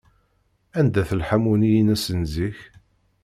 Anda-t 0.79 1.11
lḥamu-nni-ines 1.19 2.05
n 2.19 2.21
zik? 2.33 2.59